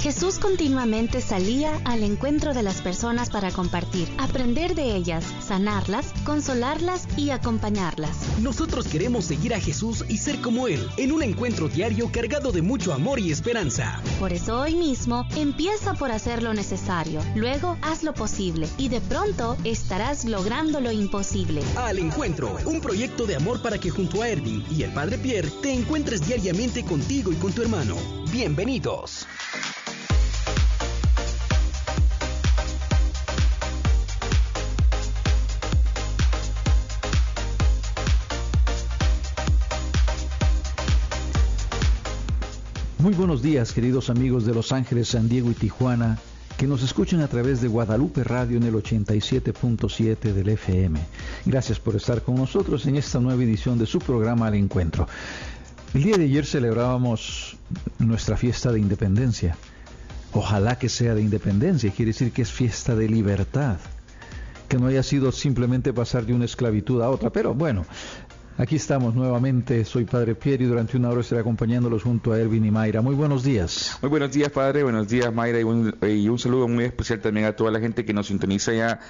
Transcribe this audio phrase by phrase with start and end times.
[0.00, 7.06] Jesús continuamente salía al encuentro de las personas para compartir, aprender de ellas, sanarlas, consolarlas
[7.18, 8.16] y acompañarlas.
[8.40, 12.62] Nosotros queremos seguir a Jesús y ser como Él, en un encuentro diario cargado de
[12.62, 14.00] mucho amor y esperanza.
[14.18, 19.02] Por eso hoy mismo empieza por hacer lo necesario, luego haz lo posible y de
[19.02, 21.62] pronto estarás logrando lo imposible.
[21.76, 25.50] Al encuentro, un proyecto de amor para que junto a Erwin y el Padre Pierre
[25.60, 27.96] te encuentres diariamente contigo y con tu hermano.
[28.32, 29.26] Bienvenidos.
[43.00, 46.18] Muy buenos días, queridos amigos de Los Ángeles, San Diego y Tijuana,
[46.58, 51.00] que nos escuchan a través de Guadalupe Radio en el 87.7 del FM.
[51.46, 55.08] Gracias por estar con nosotros en esta nueva edición de su programa Al Encuentro.
[55.94, 57.56] El día de ayer celebrábamos
[57.98, 59.56] nuestra fiesta de independencia.
[60.34, 63.78] Ojalá que sea de independencia, quiere decir que es fiesta de libertad
[64.68, 67.84] que no haya sido simplemente pasar de una esclavitud a otra, pero bueno,
[68.58, 72.64] Aquí estamos nuevamente, soy Padre Pierre y durante una hora estaré acompañándolos junto a Erwin
[72.64, 73.00] y Mayra.
[73.00, 73.96] Muy buenos días.
[74.02, 77.46] Muy buenos días, Padre, buenos días, Mayra, y un, y un saludo muy especial también
[77.46, 79.00] a toda la gente que nos sintoniza ya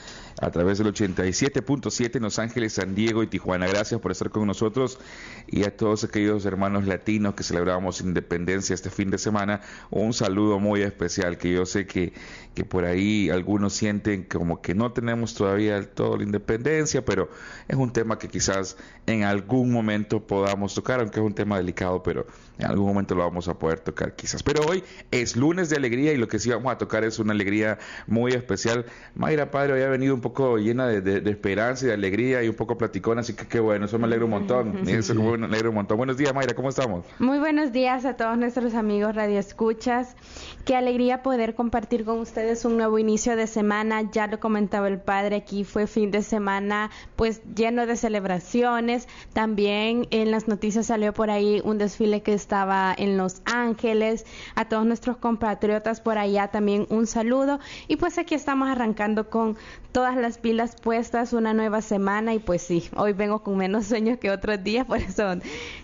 [0.41, 3.67] a través del 87.7 en Los Ángeles, San Diego y Tijuana.
[3.67, 4.99] Gracias por estar con nosotros
[5.47, 9.61] y a todos aquellos hermanos latinos que celebramos independencia este fin de semana.
[9.91, 12.15] Un saludo muy especial que yo sé que,
[12.55, 17.29] que por ahí algunos sienten como que no tenemos todavía todo la independencia, pero
[17.69, 22.03] es un tema que quizás en algún momento podamos tocar, aunque es un tema delicado,
[22.03, 22.27] pero
[22.59, 24.43] en algún momento lo vamos a poder tocar quizás.
[24.43, 27.33] Pero hoy es lunes de alegría y lo que sí vamos a tocar es una
[27.33, 28.87] alegría muy especial.
[29.15, 32.77] Mayra Padre había venido un poco llena de, esperanza y de alegría y un poco
[32.77, 34.89] platicona, así que qué bueno, eso me alegra un montón.
[34.89, 35.97] Eso me alegra un montón.
[35.97, 37.05] Buenos días, Mayra, ¿cómo estamos?
[37.19, 40.17] Muy buenos días a todos nuestros amigos Radio Escuchas.
[40.65, 44.03] Qué alegría poder compartir con ustedes un nuevo inicio de semana.
[44.11, 49.09] Ya lo comentaba el padre, aquí fue fin de semana pues lleno de celebraciones.
[49.33, 54.25] También en las noticias salió por ahí un desfile que estaba en Los Ángeles.
[54.55, 57.61] A todos nuestros compatriotas por allá también un saludo.
[57.89, 59.57] Y pues aquí estamos arrancando con
[59.93, 64.19] todas las pilas puestas, una nueva semana y pues sí, hoy vengo con menos sueños
[64.19, 65.37] que otros días, por eso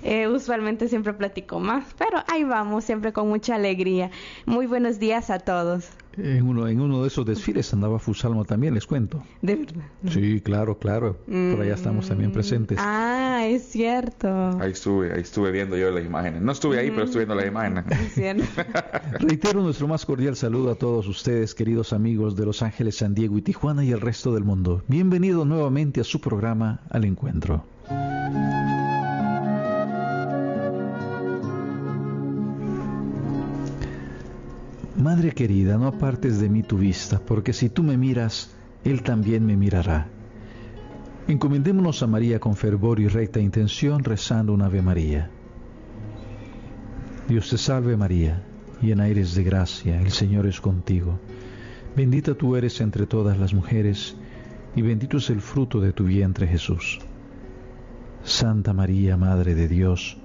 [0.02, 4.10] eh, usualmente siempre platico más, pero ahí vamos, siempre con mucha alegría.
[4.44, 5.90] Muy buenos días a todos.
[6.16, 9.22] En uno, en uno de esos desfiles andaba Fusalmo también, les cuento.
[9.42, 9.84] ¿De verdad?
[10.08, 11.18] Sí, claro, claro.
[11.26, 12.78] Por allá estamos también presentes.
[12.80, 14.28] Ah, es cierto.
[14.60, 16.42] Ahí estuve, ahí estuve viendo yo las imágenes.
[16.42, 17.84] No estuve ahí, pero estuve viendo las imágenes.
[19.20, 23.36] Reitero nuestro más cordial saludo a todos ustedes, queridos amigos de Los Ángeles, San Diego
[23.36, 24.82] y Tijuana y el resto del mundo.
[24.88, 27.64] Bienvenido nuevamente a su programa Al Encuentro.
[34.98, 38.50] Madre querida, no apartes de mí tu vista, porque si tú me miras,
[38.82, 40.08] Él también me mirará.
[41.28, 45.28] Encomendémonos a María con fervor y recta intención, rezando un Ave María.
[47.28, 48.42] Dios te salve María,
[48.80, 51.18] llena eres de gracia, el Señor es contigo.
[51.94, 54.16] Bendita tú eres entre todas las mujeres,
[54.74, 57.00] y bendito es el fruto de tu vientre Jesús.
[58.24, 60.16] Santa María, Madre de Dios,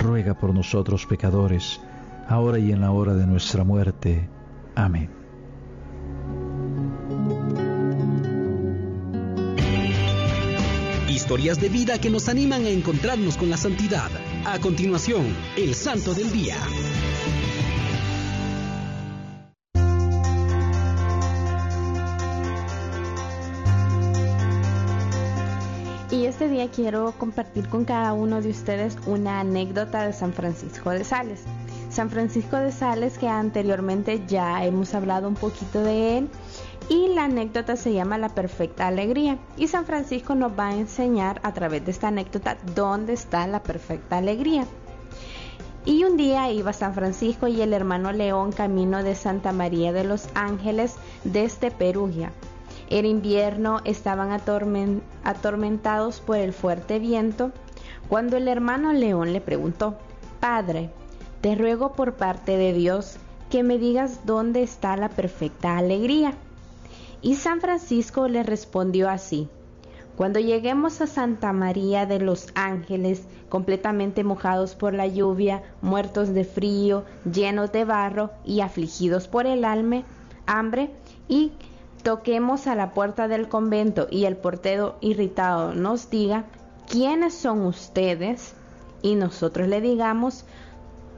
[0.00, 1.80] ruega por nosotros pecadores,
[2.28, 4.28] ahora y en la hora de nuestra muerte.
[4.74, 5.10] Amén.
[11.08, 14.10] Historias de vida que nos animan a encontrarnos con la santidad.
[14.44, 16.56] A continuación, el Santo del Día.
[26.12, 30.90] Y este día quiero compartir con cada uno de ustedes una anécdota de San Francisco
[30.90, 31.44] de Sales.
[31.88, 36.28] San Francisco de Sales, que anteriormente ya hemos hablado un poquito de él,
[36.90, 39.38] y la anécdota se llama La Perfecta Alegría.
[39.56, 43.62] Y San Francisco nos va a enseñar a través de esta anécdota dónde está la
[43.62, 44.66] perfecta alegría.
[45.86, 50.04] Y un día iba San Francisco y el hermano León camino de Santa María de
[50.04, 50.94] los Ángeles
[51.24, 52.32] desde Perugia.
[52.92, 54.38] Era invierno, estaban
[55.24, 57.50] atormentados por el fuerte viento,
[58.06, 59.96] cuando el hermano León le preguntó,
[60.40, 60.90] Padre,
[61.40, 63.16] te ruego por parte de Dios
[63.48, 66.34] que me digas dónde está la perfecta alegría.
[67.22, 69.48] Y San Francisco le respondió así,
[70.14, 76.44] cuando lleguemos a Santa María de los Ángeles, completamente mojados por la lluvia, muertos de
[76.44, 80.02] frío, llenos de barro y afligidos por el alma,
[80.44, 80.90] hambre,
[81.26, 81.52] y
[82.02, 86.44] toquemos a la puerta del convento y el portero irritado nos diga,
[86.88, 88.54] ¿quiénes son ustedes?
[89.02, 90.44] Y nosotros le digamos,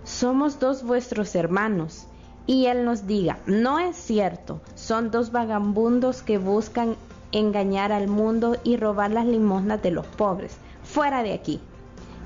[0.05, 2.07] somos dos vuestros hermanos,
[2.47, 6.97] y Él nos diga, no es cierto, son dos vagabundos que buscan
[7.33, 10.57] engañar al mundo y robar las limosnas de los pobres.
[10.83, 11.61] Fuera de aquí.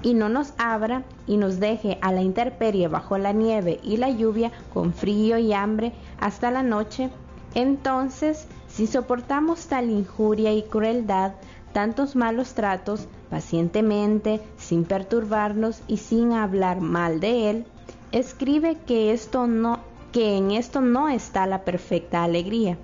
[0.02, 4.10] Y no nos abra y nos deje a la intemperie bajo la nieve y la
[4.10, 7.10] lluvia con frío y hambre hasta la noche.
[7.54, 11.32] Entonces, si soportamos tal injuria y crueldad,
[11.72, 17.66] tantos malos tratos, pacientemente, sin perturbarnos y sin hablar mal de él,
[18.12, 19.80] escribe que esto no
[20.12, 22.78] que en esto no está la perfecta alegría.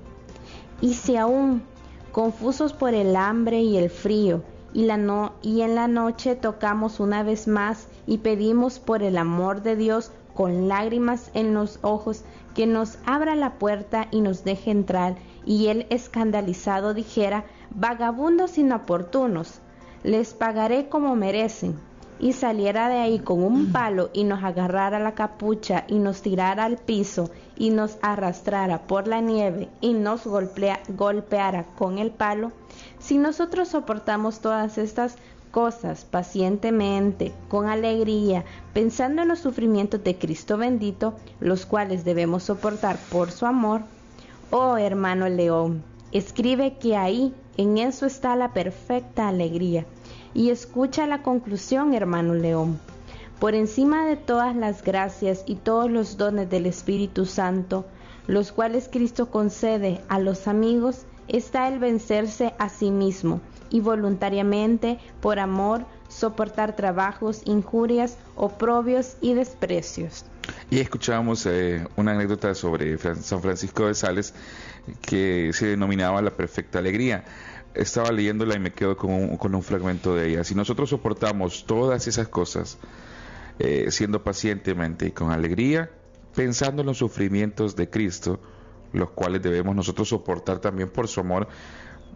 [0.80, 1.62] Y si aún
[2.12, 4.42] confusos por el hambre y el frío,
[4.74, 9.16] y, la no, y en la noche tocamos una vez más y pedimos por el
[9.16, 14.44] amor de Dios con lágrimas en los ojos que nos abra la puerta y nos
[14.44, 19.60] deje entrar, y él escandalizado dijera, vagabundos inoportunos,
[20.02, 21.78] les pagaré como merecen,
[22.18, 26.64] y saliera de ahí con un palo y nos agarrara la capucha y nos tirara
[26.64, 32.52] al piso y nos arrastrara por la nieve y nos golpeara con el palo,
[32.98, 35.16] si nosotros soportamos todas estas
[35.54, 42.98] cosas pacientemente, con alegría, pensando en los sufrimientos de Cristo bendito, los cuales debemos soportar
[43.12, 43.82] por su amor,
[44.50, 49.86] oh hermano León, escribe que ahí, en eso está la perfecta alegría
[50.34, 52.80] y escucha la conclusión, hermano León.
[53.38, 57.84] Por encima de todas las gracias y todos los dones del Espíritu Santo,
[58.26, 63.40] los cuales Cristo concede a los amigos, está el vencerse a sí mismo
[63.70, 70.24] y voluntariamente, por amor, soportar trabajos, injurias, oprobios y desprecios.
[70.70, 74.34] Y escuchábamos eh, una anécdota sobre San Francisco de Sales
[75.00, 77.24] que se denominaba la perfecta alegría
[77.74, 80.44] estaba leyéndola y me quedo con un, con un fragmento de ella.
[80.44, 82.78] Si nosotros soportamos todas esas cosas,
[83.58, 85.90] eh, siendo pacientemente y con alegría,
[86.34, 88.40] pensando en los sufrimientos de Cristo,
[88.92, 91.48] los cuales debemos nosotros soportar también por su amor,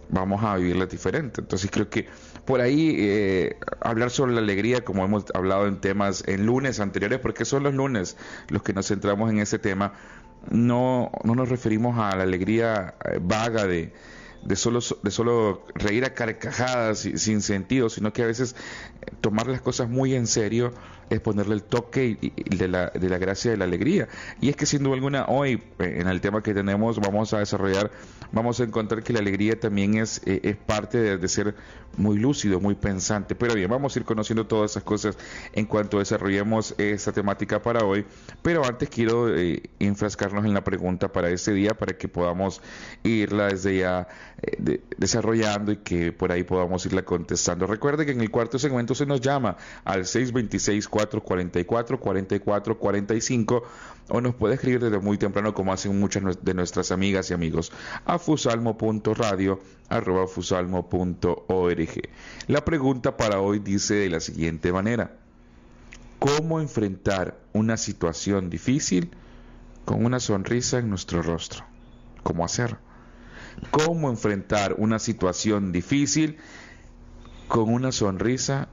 [0.09, 1.41] vamos a vivirlas diferente.
[1.41, 2.06] Entonces creo que
[2.45, 7.19] por ahí eh, hablar sobre la alegría, como hemos hablado en temas en lunes anteriores,
[7.19, 8.17] porque son los lunes
[8.49, 9.93] los que nos centramos en ese tema,
[10.50, 13.93] no, no nos referimos a la alegría eh, vaga de
[14.49, 18.56] de solo, de solo reír a carcajadas sin sentido, sino que a veces
[19.03, 20.73] eh, tomar las cosas muy en serio
[21.11, 22.19] es ponerle el toque
[22.50, 24.09] de, la, de la gracia de la alegría.
[24.41, 27.39] Y es que sin duda alguna hoy, eh, en el tema que tenemos, vamos a
[27.39, 27.91] desarrollar,
[28.33, 31.55] vamos a encontrar que la alegría también es, eh, es parte de, ser
[31.97, 33.35] muy lúcido, muy pensante.
[33.35, 35.17] Pero bien, vamos a ir conociendo todas esas cosas
[35.53, 38.05] en cuanto desarrollemos esta temática para hoy.
[38.43, 42.61] Pero antes quiero eh, enfrascarnos en la pregunta para este día, para que podamos
[43.03, 44.09] irla desde ya
[44.96, 47.67] desarrollando y que por ahí podamos irla contestando.
[47.67, 53.62] Recuerde que en el cuarto segmento se nos llama al 626 44 44 45
[54.11, 57.73] o nos puede escribir desde muy temprano como hacen muchas de nuestras amigas y amigos
[58.05, 62.02] a fusalmo.radio arroba fusalmo.org.
[62.46, 65.17] La pregunta para hoy dice de la siguiente manera.
[66.20, 69.11] ¿Cómo enfrentar una situación difícil
[69.85, 71.64] con una sonrisa en nuestro rostro?
[72.23, 72.88] ¿Cómo hacer?
[73.71, 76.37] ¿Cómo enfrentar una situación difícil
[77.49, 78.69] con una sonrisa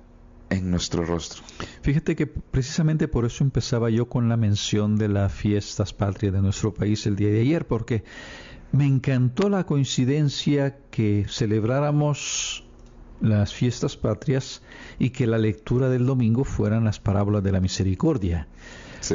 [0.50, 1.44] en nuestro rostro.
[1.82, 6.42] Fíjate que precisamente por eso empezaba yo con la mención de las fiestas patrias de
[6.42, 8.04] nuestro país el día de ayer, porque
[8.72, 12.63] me encantó la coincidencia que celebráramos
[13.22, 14.62] las fiestas patrias
[15.00, 18.48] y que la lectura del domingo fueran las parábolas de la misericordia.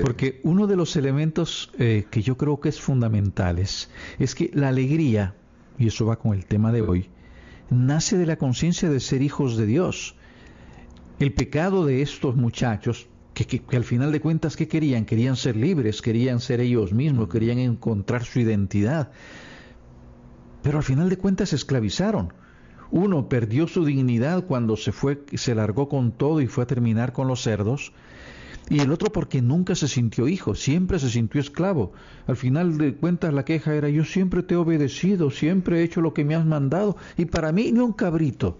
[0.02, 4.68] Porque uno de los elementos eh, que yo creo que es fundamentales es que la
[4.68, 5.34] alegría,
[5.80, 7.08] y eso va con el tema de hoy,
[7.70, 10.14] nace de la conciencia de ser hijos de Dios.
[11.18, 15.06] El pecado de estos muchachos, que, al final de cuentas, ¿qué querían?
[15.06, 19.10] Querían ser libres, querían ser ellos mismos, querían encontrar su identidad.
[20.62, 22.34] Pero al final de cuentas se esclavizaron.
[22.90, 27.14] Uno perdió su dignidad cuando se fue, se largó con todo y fue a terminar
[27.14, 27.94] con los cerdos.
[28.70, 31.92] Y el otro porque nunca se sintió hijo, siempre se sintió esclavo.
[32.28, 36.00] Al final de cuentas la queja era yo siempre te he obedecido, siempre he hecho
[36.00, 38.58] lo que me has mandado y para mí ni un cabrito.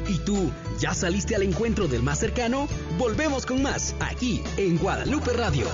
[0.08, 2.68] ¿Y tú ya saliste al encuentro del más cercano?
[2.98, 5.68] Volvemos con más aquí en Guadalupe Radio.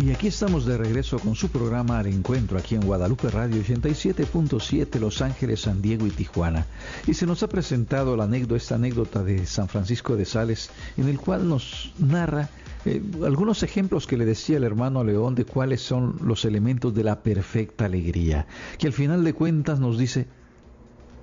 [0.00, 5.00] Y aquí estamos de regreso con su programa Al Encuentro, aquí en Guadalupe Radio 87.7,
[5.00, 6.66] Los Ángeles, San Diego y Tijuana.
[7.08, 11.08] Y se nos ha presentado la anécdota, esta anécdota de San Francisco de Sales, en
[11.08, 12.48] el cual nos narra
[12.84, 17.02] eh, algunos ejemplos que le decía el hermano León de cuáles son los elementos de
[17.02, 18.46] la perfecta alegría,
[18.78, 20.28] que al final de cuentas nos dice,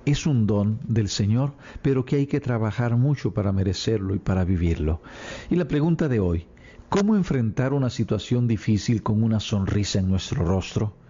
[0.04, 4.44] es un don del Señor, pero que hay que trabajar mucho para merecerlo y para
[4.44, 5.00] vivirlo.
[5.48, 6.46] Y la pregunta de hoy,
[6.88, 11.05] ¿Cómo enfrentar una situación difícil con una sonrisa en nuestro rostro?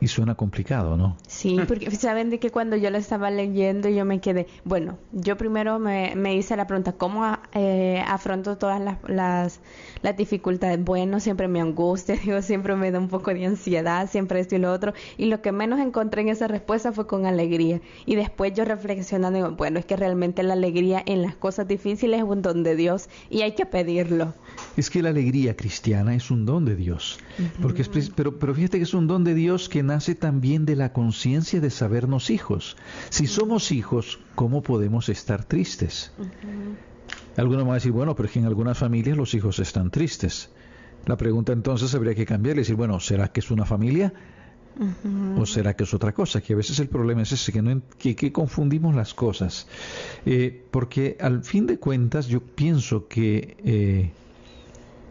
[0.00, 1.16] Y suena complicado, ¿no?
[1.28, 5.36] Sí, porque saben de que cuando yo lo estaba leyendo yo me quedé, bueno, yo
[5.36, 9.60] primero me, hice la pregunta, ¿cómo eh, afronto todas las, las,
[10.00, 10.82] las, dificultades?
[10.82, 14.58] Bueno, siempre me angustia, digo, siempre me da un poco de ansiedad, siempre esto y
[14.58, 17.80] lo otro, y lo que menos encontré en esa respuesta fue con alegría.
[18.06, 22.20] Y después yo reflexionando, digo, bueno, es que realmente la alegría en las cosas difíciles
[22.20, 24.34] es un don de Dios y hay que pedirlo.
[24.76, 27.18] Es que la alegría cristiana es un don de Dios,
[27.60, 30.76] porque es, pero, pero fíjate que es un don de Dios que nace también de
[30.76, 32.76] la conciencia de sabernos hijos.
[33.10, 36.12] Si somos hijos, ¿cómo podemos estar tristes?
[37.36, 40.50] Algunos van a decir, bueno, pero es que en algunas familias los hijos están tristes.
[41.06, 44.12] La pregunta entonces habría que cambiar y decir, bueno, ¿será que es una familia?
[45.36, 46.40] ¿O será que es otra cosa?
[46.40, 49.66] Que a veces el problema es ese, que, no, que, confundimos las cosas.
[50.24, 54.10] Eh, porque al fin de cuentas yo pienso que eh,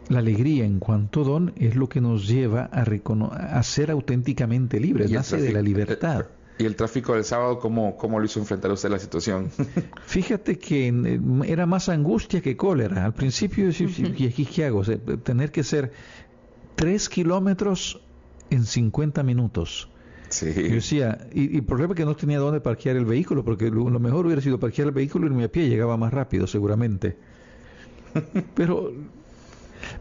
[0.10, 5.12] la alegría en cuanto don es lo que nos lleva a, a ser auténticamente libres,
[5.12, 6.25] nace de la libertad.
[6.58, 9.50] ¿Y el tráfico del sábado cómo, cómo lo hizo enfrentar usted la situación?
[10.06, 13.06] Fíjate que eh, era más angustia que cólera.
[13.06, 14.84] Al principio, ¿y aquí qué hago?
[15.24, 15.94] tener que ser
[16.75, 18.01] tres kilómetros
[18.50, 19.89] en 50 minutos.
[20.28, 20.51] Sí.
[20.54, 23.89] Yo decía, y, el problema es que no tenía dónde parquear el vehículo, porque lo,
[23.89, 27.16] lo mejor hubiera sido parquear el vehículo y irme a pie, llegaba más rápido seguramente.
[28.56, 28.92] Pero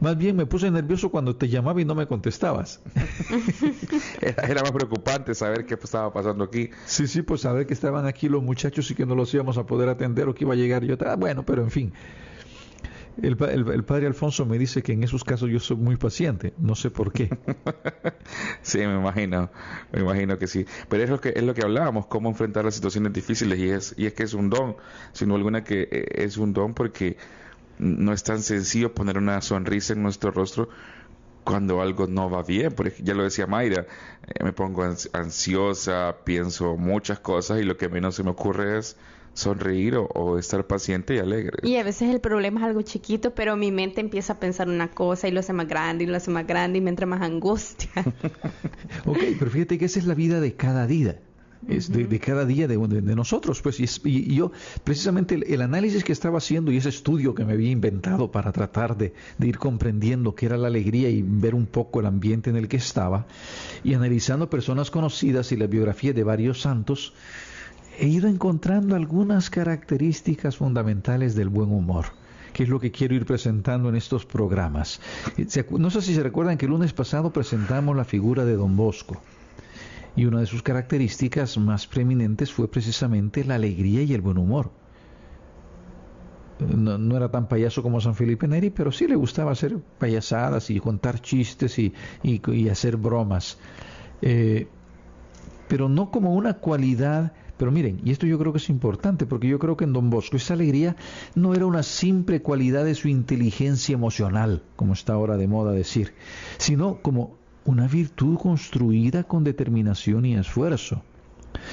[0.00, 2.80] más bien me puse nervioso cuando te llamaba y no me contestabas.
[4.20, 6.70] era, más preocupante saber qué estaba pasando aquí.
[6.86, 9.66] Sí, sí, pues saber que estaban aquí los muchachos y que no los íbamos a
[9.66, 10.96] poder atender o que iba a llegar yo.
[11.06, 11.92] Ah, bueno, pero en fin.
[13.20, 16.76] El, el, padre Alfonso me dice que en esos casos yo soy muy paciente, no
[16.76, 17.28] sé por qué.
[18.62, 19.50] sí, me imagino,
[19.92, 20.66] me imagino que sí.
[20.88, 23.94] Pero es lo que es lo que hablábamos, cómo enfrentar las situaciones difíciles y es
[23.96, 24.76] y es que es un don,
[25.12, 27.16] sino alguna que eh, es un don porque
[27.78, 30.68] no es tan sencillo poner una sonrisa en nuestro rostro
[31.44, 32.72] cuando algo no va bien.
[32.72, 33.86] Por ya lo decía Mayra,
[34.26, 38.96] eh, me pongo ansiosa, pienso muchas cosas y lo que menos se me ocurre es
[39.32, 41.58] sonreír o, estar paciente y alegre.
[41.62, 44.90] Y a veces el problema es algo chiquito, pero mi mente empieza a pensar una
[44.90, 47.22] cosa y lo hace más grande y lo hace más grande y me entra más
[47.22, 47.90] angustia.
[49.06, 51.20] ok, pero fíjate que esa es la vida de cada día
[51.66, 52.78] es de, cada día de,
[53.14, 53.60] nosotros.
[53.62, 54.52] Pues, y, yo,
[54.84, 58.96] precisamente el, análisis que estaba haciendo y ese estudio que me había inventado para tratar
[58.96, 62.68] de, ir comprendiendo qué era la alegría y ver un poco el ambiente en el
[62.68, 63.26] que estaba,
[63.82, 67.14] y analizando personas conocidas y la biografía de varios santos,
[67.98, 72.06] he ido encontrando algunas características fundamentales del buen humor
[72.52, 75.00] que es lo que quiero ir presentando en estos programas.
[75.70, 79.22] No sé si se recuerdan que el lunes pasado presentamos la figura de Don Bosco
[80.18, 84.72] y una de sus características más preeminentes fue precisamente la alegría y el buen humor.
[86.58, 90.80] No, era tan payaso como San Felipe Neri, pero sí le gustaba hacer payasadas y
[90.80, 91.92] contar chistes y,
[92.68, 93.58] hacer bromas.
[94.20, 94.66] Eh,
[95.68, 99.48] pero no como una cualidad pero miren, y esto yo creo que es importante, porque
[99.48, 100.94] yo creo que en Don Bosco esa alegría
[101.34, 106.14] no era una simple cualidad de su inteligencia emocional, como está ahora de moda decir,
[106.58, 107.37] sino como
[107.68, 111.02] una virtud construida con determinación y esfuerzo.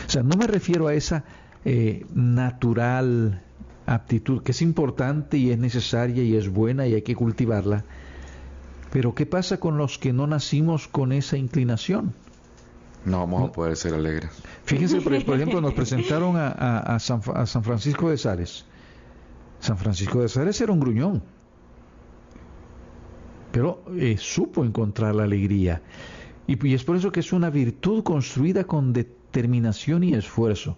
[0.06, 1.24] O sea, no me refiero a esa
[1.64, 3.42] eh, natural
[3.86, 7.86] aptitud, que es importante y es necesaria y es buena y hay que cultivarla.
[8.92, 12.14] Pero ¿qué pasa con los que no nacimos con esa inclinación?
[13.06, 14.32] No vamos a poder ser alegres.
[14.66, 18.66] Fíjense, por, ejemplo, nos presentaron a, San, a San Francisco de Sales.
[19.62, 21.35] San Francisco de Sales era un gruñón
[23.56, 25.82] pero eh, supo encontrar la alegría.
[26.46, 30.76] Y, es por eso que es una virtud construida con determinación y esfuerzo.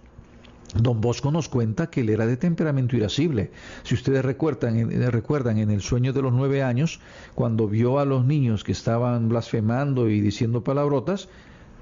[0.75, 3.49] Don Bosco nos cuenta que él era de temperamento irascible.
[3.81, 6.99] Si ustedes recuerdan, eh, recuerdan en el sueño de los nueve años,
[7.33, 11.29] cuando vio a los niños que estaban blasfemando y diciendo palabrotas,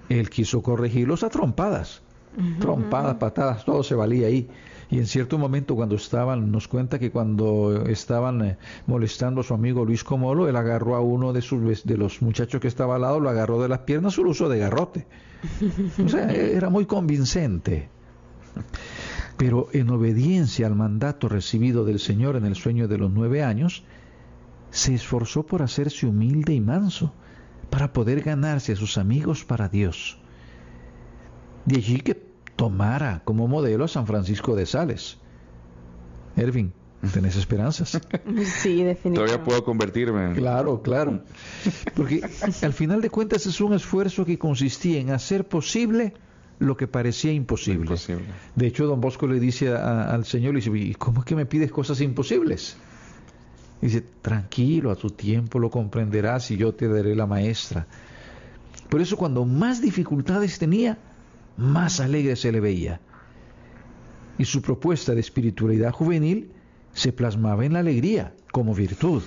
[0.08, 2.04] él quiso corregirlos a trompadas.
[2.62, 4.48] Trompadas, patadas, todo se valía ahí.
[4.90, 9.54] Y en cierto momento cuando estaban, nos cuenta que cuando estaban eh, molestando a su
[9.54, 13.02] amigo Luis Comolo, él agarró a uno de, sus, de los muchachos que estaba al
[13.02, 15.08] lado, lo agarró de las piernas, su uso de garrote.
[16.04, 17.90] O sea, era muy convincente.
[19.38, 23.84] Pero en obediencia al mandato recibido del Señor en el sueño de los nueve años,
[24.70, 27.14] se esforzó por hacerse humilde y manso,
[27.70, 30.18] para poder ganarse a sus amigos para Dios.
[31.66, 35.18] De allí que tomara como modelo a San Francisco de Sales.
[36.36, 36.74] Ervin,
[37.14, 38.00] ¿tenés esperanzas?
[38.62, 39.14] Sí, definitivamente.
[39.14, 40.34] Todavía puedo convertirme.
[40.34, 41.22] Claro, claro.
[41.96, 42.22] Porque
[42.62, 46.14] al final de cuentas es un esfuerzo que consistía en hacer posible
[46.60, 47.96] lo que parecía imposible.
[48.56, 51.46] De hecho, don Bosco le dice al Señor, le dice, ¿y cómo es que me
[51.46, 52.78] pides cosas imposibles?
[53.82, 57.86] Dice, tranquilo, a tu tiempo lo comprenderás y yo te daré la maestra.
[58.90, 60.98] Por eso cuando más dificultades tenía,
[61.58, 63.00] más alegre se le veía.
[64.38, 66.52] Y su propuesta de espiritualidad juvenil
[66.94, 69.24] se plasmaba en la alegría como virtud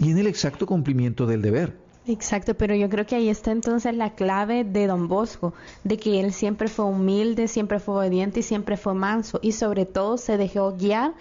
[0.00, 1.76] y en el exacto cumplimiento del deber.
[2.06, 5.54] Exacto, pero yo creo que ahí está entonces la clave de Don Bosco,
[5.84, 9.86] de que él siempre fue humilde, siempre fue obediente y siempre fue manso y sobre
[9.86, 11.14] todo se dejó guiar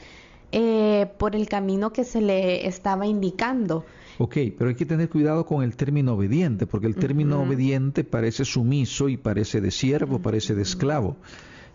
[0.51, 3.85] eh, por el camino que se le estaba indicando.
[4.17, 8.45] Ok, pero hay que tener cuidado con el término obediente, porque el término obediente parece
[8.45, 11.17] sumiso y parece de siervo, parece de esclavo.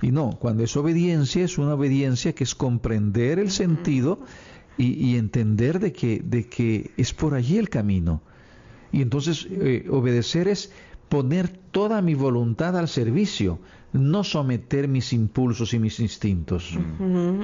[0.01, 4.21] Y no, cuando es obediencia, es una obediencia que es comprender el sentido
[4.77, 8.23] y, entender de que, de que es por allí el camino.
[8.93, 10.71] Y entonces eh, obedecer es
[11.09, 13.59] poner toda mi voluntad al servicio,
[13.93, 16.79] no someter mis impulsos y mis instintos.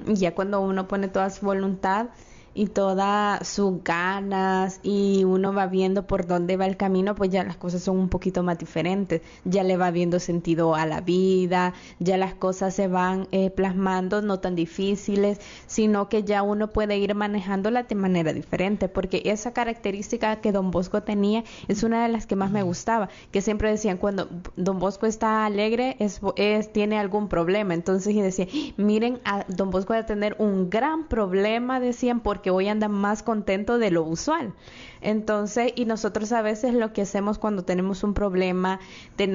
[0.06, 2.10] Ya cuando uno pone toda su voluntad,
[2.54, 7.44] y todas sus ganas y uno va viendo por dónde va el camino, pues ya
[7.44, 11.74] las cosas son un poquito más diferentes, ya le va viendo sentido a la vida,
[11.98, 16.96] ya las cosas se van eh, plasmando no tan difíciles, sino que ya uno puede
[16.98, 22.08] ir manejándola de manera diferente, porque esa característica que don Bosco tenía es una de
[22.08, 26.72] las que más me gustaba, que siempre decían cuando don Bosco está alegre es, es
[26.72, 31.08] tiene algún problema, entonces y decía, miren, a don Bosco va a tener un gran
[31.08, 34.52] problema, decían, porque que hoy anda más contento de lo usual.
[35.00, 38.80] Entonces, y nosotros a veces lo que hacemos cuando tenemos un problema,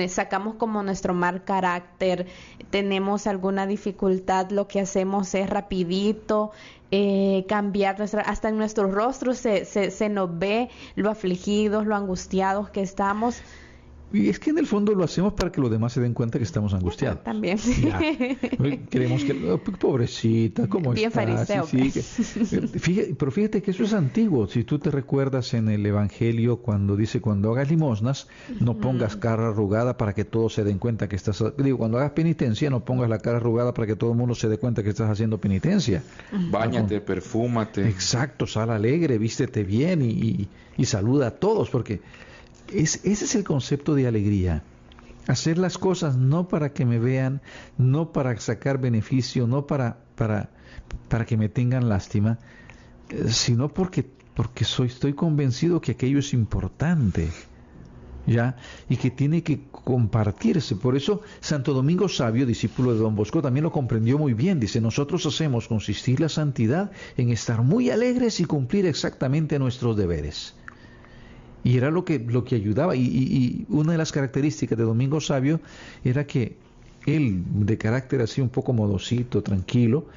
[0.09, 2.27] sacamos como nuestro mal carácter,
[2.69, 6.51] tenemos alguna dificultad, lo que hacemos es rapidito
[6.91, 11.95] eh, cambiar nuestra, hasta en nuestros rostros se, se, se nos ve lo afligidos, lo
[11.95, 13.41] angustiados que estamos.
[14.11, 16.39] Y es que en el fondo lo hacemos para que los demás se den cuenta
[16.39, 17.23] que estamos angustiados.
[17.23, 17.57] También.
[18.89, 24.47] Queremos que, oh, pobrecita, ¿cómo Bien Fariseo, fíjate, pero fíjate que eso es antiguo.
[24.47, 28.27] Si tú te recuerdas en el Evangelio cuando dice, cuando hagas limosnas,
[28.59, 31.43] no pongas cara arrugada para que todos se den cuenta que estás...
[31.57, 34.49] Digo, cuando hagas penitencia, no pongas la cara arrugada para que todo el mundo se
[34.49, 36.01] dé cuenta que estás haciendo penitencia.
[36.49, 37.87] Báñate, perfúmate.
[37.87, 42.01] Exacto, sal alegre, vístete bien y, y saluda a todos, porque
[42.73, 44.63] ese es el concepto de alegría.
[45.27, 47.41] Hacer las cosas no para que me vean,
[47.77, 50.49] no para sacar beneficio, no para, para,
[51.07, 52.39] para que me tengan lástima,
[53.09, 57.29] eh, sino porque, porque soy, estoy convencido que aquello es importante.
[58.27, 58.57] ¿Ya?
[58.89, 60.75] Y que tiene que compartirse.
[60.75, 64.59] Por eso Santo Domingo Sabio, discípulo de Don Bosco, también lo comprendió muy bien.
[64.59, 70.53] Dice, nosotros hacemos consistir la santidad en estar muy alegres y cumplir exactamente nuestros deberes.
[71.63, 72.95] Y era lo que, lo que ayudaba.
[72.95, 75.59] Y, una de las características de Domingo Sabio
[76.03, 76.57] era que
[77.05, 80.07] él, de carácter así un poco modosito, tranquilo,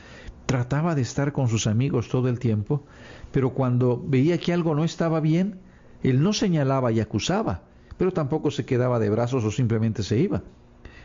[0.47, 2.85] trataba de estar con sus amigos todo el tiempo,
[3.31, 5.59] pero cuando veía que algo no estaba bien,
[6.03, 7.63] él no señalaba y acusaba,
[7.97, 10.43] pero tampoco se quedaba de brazos o simplemente se iba.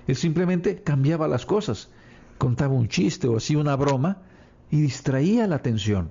[0.07, 1.89] Él simplemente cambiaba las cosas,
[2.37, 4.21] contaba un chiste o hacía una broma
[4.71, 6.09] y distraía la atención.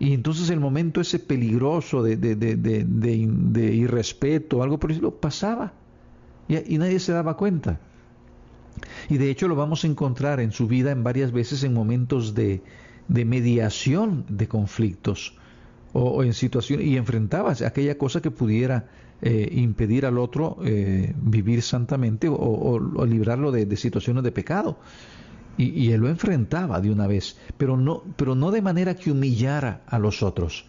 [0.00, 5.74] Y entonces el momento ese peligroso de, de, de, de irrespeto, algo por eso, pasaba.
[6.48, 7.78] Y, nadie se daba cuenta.
[9.08, 12.34] Y de hecho lo vamos a encontrar en su vida en varias veces en momentos
[12.34, 12.62] de,
[13.08, 15.36] mediación de conflictos
[15.92, 18.88] o, en situaciones y enfrentaba aquella cosa que pudiera
[19.20, 24.78] eh, impedir al otro eh, vivir santamente o, o librarlo de, situaciones de pecado.
[25.62, 29.82] Y, él lo enfrentaba de una vez, pero no, pero no de manera que humillara
[29.86, 30.64] a los otros.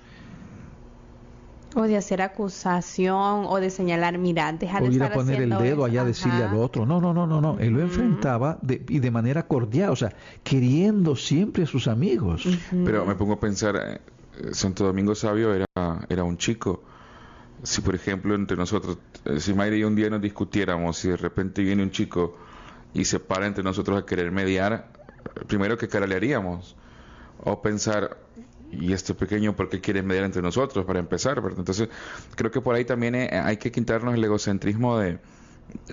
[1.74, 5.86] O de hacer acusación o de señalar, mira, dejar de ir a poner el dedo
[5.86, 6.86] allá a decirle al otro.
[6.86, 7.58] No, no, no, no, no.
[7.60, 12.46] Él lo enfrentaba y de manera cordial, o sea, queriendo siempre a sus amigos.
[12.84, 14.02] Pero me pongo a pensar, eh,
[14.52, 15.66] Santo Domingo Sabio era,
[16.10, 16.84] era un chico
[17.64, 21.18] si por ejemplo entre nosotros, eh, si Mayra y un día nos discutiéramos y de
[21.18, 22.38] repente viene un chico
[22.94, 24.88] y se para entre nosotros a querer mediar,
[25.48, 26.76] primero que cara le haríamos,
[27.44, 28.18] o pensar,
[28.72, 30.86] y este pequeño, ¿por qué quiere mediar entre nosotros?
[30.86, 31.60] Para empezar, ¿verdad?
[31.60, 31.90] Entonces,
[32.36, 35.20] creo que por ahí también eh, hay que quitarnos el egocentrismo de,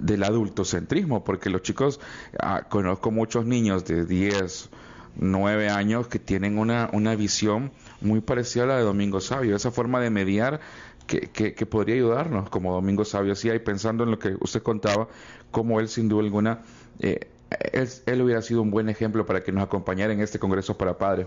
[0.00, 2.00] del adultocentrismo, porque los chicos,
[2.38, 4.70] ah, conozco muchos niños de 10,
[5.16, 9.70] 9 años que tienen una, una visión muy parecida a la de Domingo Sabio, esa
[9.70, 10.60] forma de mediar
[11.06, 15.08] que, que, podría ayudarnos como Domingo Sabio hacía y pensando en lo que usted contaba,
[15.50, 16.60] como él sin duda alguna
[17.00, 20.98] eh, él, hubiera sido un buen ejemplo para que nos acompañara en este Congreso para
[20.98, 21.26] Padres.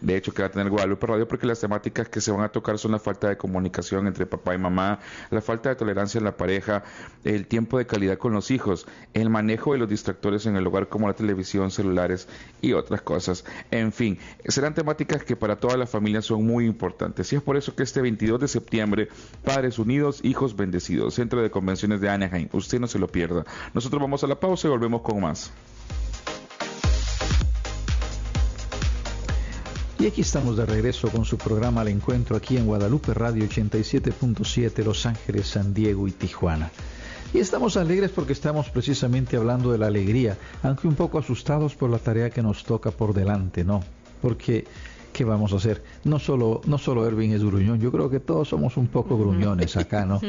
[0.00, 2.48] De hecho, que va a tener Guadalupe Radio porque las temáticas que se van a
[2.48, 5.00] tocar son la falta de comunicación entre papá y mamá,
[5.30, 6.84] la falta de tolerancia en la pareja,
[7.24, 10.88] el tiempo de calidad con los hijos, el manejo de los distractores en el hogar
[10.88, 12.28] como la televisión, celulares
[12.62, 13.44] y otras cosas.
[13.70, 17.30] En fin, serán temáticas que para todas las familias son muy importantes.
[17.32, 19.08] Y es por eso que este 22 de septiembre,
[19.44, 23.44] Padres Unidos, Hijos Bendecidos, Centro de Convenciones de Anaheim, usted no se lo pierda.
[23.74, 25.52] Nosotros vamos a la pausa y volvemos con más.
[30.00, 34.84] Y aquí estamos de regreso con su programa Al Encuentro aquí en Guadalupe Radio 87.7
[34.84, 36.70] Los Ángeles, San Diego y Tijuana.
[37.34, 41.90] Y estamos alegres porque estamos precisamente hablando de la alegría, aunque un poco asustados por
[41.90, 43.82] la tarea que nos toca por delante, ¿no?
[44.22, 44.66] Porque
[45.18, 45.82] ¿qué vamos a hacer?
[46.04, 49.76] No solo, no solo Erwin es gruñón, yo creo que todos somos un poco gruñones
[49.76, 50.20] acá, ¿no?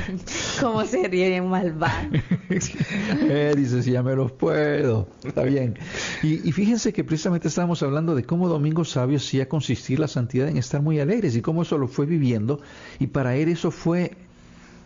[0.62, 2.08] ¿Cómo sería bien malvado?
[2.48, 5.74] eh, dice, si ya me los puedo, está bien.
[6.22, 10.56] Y, fíjense que precisamente estábamos hablando de cómo Domingo Sabio hacía consistir la santidad en
[10.56, 12.62] estar muy alegres y cómo eso lo fue viviendo
[12.98, 14.16] y para él eso fue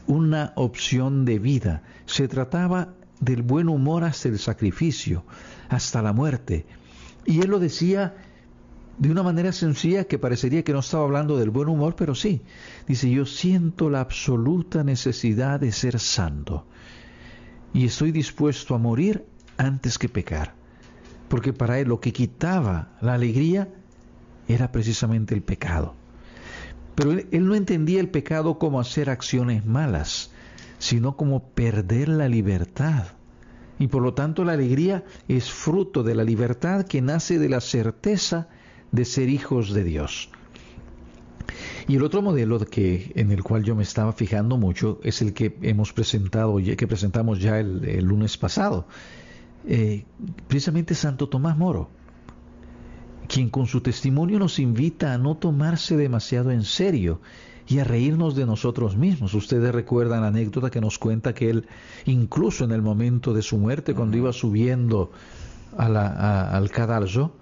[0.09, 1.85] una opción de vida.
[2.07, 5.22] Se trataba del buen humor hasta el sacrificio,
[5.68, 6.66] hasta la muerte.
[7.25, 8.16] Y él lo decía
[8.98, 12.42] de una manera sencilla que parecería que no estaba hablando del buen humor, pero sí.
[12.87, 16.66] Dice, yo siento la absoluta necesidad de ser santo
[17.72, 19.24] y estoy dispuesto a morir
[19.57, 20.55] antes que pecar.
[21.28, 23.68] Porque para él lo que quitaba la alegría
[24.48, 25.94] era precisamente el pecado.
[26.94, 30.31] Pero él, no entendía el pecado como hacer acciones malas,
[30.78, 33.07] sino como perder la libertad.
[33.78, 37.61] Y por lo tanto la alegría es fruto de la libertad que nace de la
[37.61, 38.48] certeza
[38.92, 40.31] de ser hijos de Dios.
[41.88, 45.33] Y el otro modelo que, en el cual yo me estaba fijando mucho es el
[45.33, 48.87] que hemos presentado, que presentamos ya el, lunes pasado.
[49.66, 50.05] Eh,
[50.48, 51.88] precisamente Santo Tomás Moro,
[53.28, 57.20] quien con su testimonio nos invita a no tomarse demasiado en serio
[57.66, 59.35] y a reírnos de nosotros mismos.
[59.35, 61.66] Ustedes recuerdan la anécdota que nos cuenta que él,
[62.05, 65.11] incluso en el momento de su muerte, cuando iba subiendo
[65.76, 67.35] al cadalso,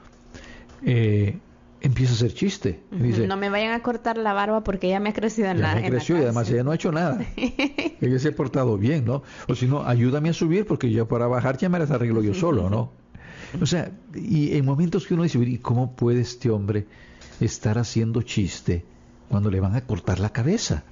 [0.85, 1.39] eh,
[1.81, 2.83] empieza a hacer chiste.
[2.91, 5.75] no me vayan a cortar la barba porque ya me ha crecido en la.
[5.75, 7.25] Me creció y además ella no ha hecho nada.
[7.37, 9.23] ella se ha portado bien, ¿no?
[9.49, 12.35] O si no, ayúdame a subir porque yo para bajar ya me las arreglo yo
[12.35, 12.93] solo, ¿no?
[13.61, 16.87] O sea, y en momentos que uno dice, ¿y cómo puede este hombre
[17.41, 18.85] estar haciendo chiste
[19.29, 20.85] cuando le van a cortar la cabeza?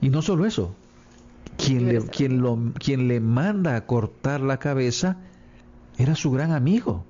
[0.00, 0.74] Y no solo eso,
[1.56, 5.18] quien le, quien, lo, quien le manda a cortar la cabeza
[5.98, 7.04] era su gran amigo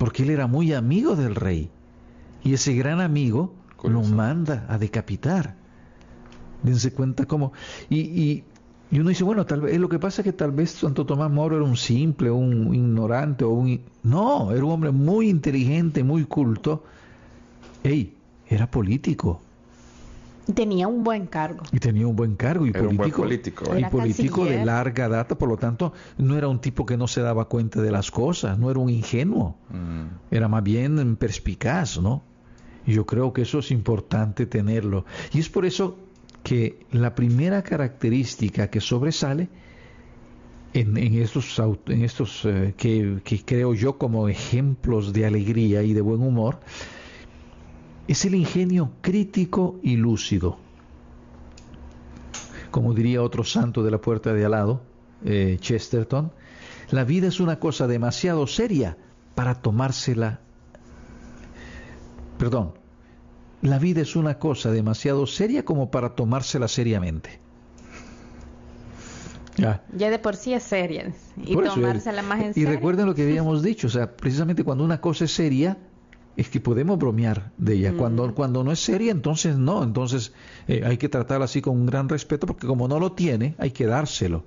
[0.00, 1.68] porque él era muy amigo del rey.
[2.42, 3.52] Y ese gran amigo
[3.84, 5.56] lo manda a decapitar.
[6.62, 7.52] Dense cuenta cómo.
[7.90, 8.42] Y,
[8.90, 11.56] uno dice, bueno, tal vez, lo que pasa es que tal vez Santo Tomás Moro
[11.56, 13.78] era un simple, un ignorante, o un.
[14.02, 16.82] No, era un hombre muy inteligente, muy culto.
[17.84, 18.16] Ey,
[18.48, 19.42] era político.
[20.54, 21.62] Tenía un buen cargo.
[21.72, 25.56] Y tenía un buen cargo y político, político, y político de larga data, por lo
[25.56, 28.80] tanto, no era un tipo que no se daba cuenta de las cosas, no era
[28.80, 30.34] un ingenuo, mm.
[30.34, 32.22] era más bien perspicaz, ¿no?
[32.86, 35.04] Y yo creo que eso es importante tenerlo.
[35.32, 35.98] Y es por eso
[36.42, 39.48] que la primera característica que sobresale
[40.72, 46.00] en, estos, en estos eh, que, que creo yo como ejemplos de alegría y de
[46.00, 46.60] buen humor,
[48.10, 50.58] es el ingenio crítico y lúcido.
[52.72, 54.80] Como diría otro santo de la puerta de al lado,
[55.24, 56.32] eh, Chesterton,
[56.90, 58.96] la vida es una cosa demasiado seria
[59.36, 60.40] para tomársela.
[62.36, 62.72] Perdón,
[63.62, 67.38] la vida es una cosa demasiado seria como para tomársela seriamente.
[69.56, 69.84] Ya.
[69.94, 72.68] ya de por sí es seria y tomársela más en serio.
[72.68, 75.76] Y recuerden lo que habíamos dicho, o sea, precisamente cuando una cosa es seria,
[76.36, 77.92] es que podemos bromear de ella.
[77.96, 79.82] Cuando, cuando no es seria, entonces no.
[79.82, 80.32] Entonces
[80.68, 83.72] eh, hay que tratarla así con un gran respeto, porque como no lo tiene, hay
[83.72, 84.44] que dárselo.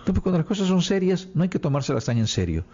[0.00, 2.64] Entonces, cuando las cosas son serias, no hay que tomárselas tan en serio.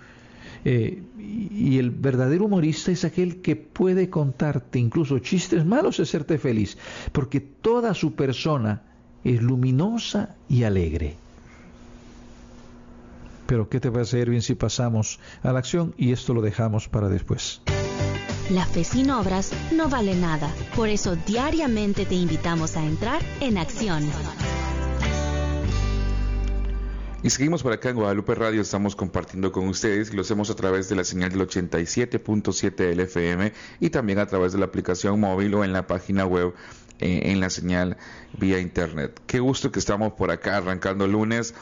[0.65, 6.39] Eh, y el verdadero humorista es aquel que puede contarte incluso chistes malos y hacerte
[6.39, 6.77] feliz,
[7.13, 8.83] porque toda su persona
[9.23, 11.17] es luminosa y alegre.
[13.47, 16.43] Pero ¿qué te va a hacer bien si pasamos a la acción y esto lo
[16.43, 17.63] dejamos para después?
[18.51, 20.55] La fe sin obras no vale nada.
[20.77, 24.09] Por eso diariamente te invitamos a entrar en acción.
[27.25, 30.55] Y seguimos por acá en Guadalupe Radio, estamos compartiendo con ustedes y lo hacemos a
[30.55, 35.19] través de la señal del 87.7 del FM y también a través de la aplicación
[35.19, 36.55] móvil o en la página web
[37.01, 37.97] eh, en la señal
[38.39, 39.21] vía internet.
[39.27, 41.53] Qué gusto que estamos por acá arrancando lunes,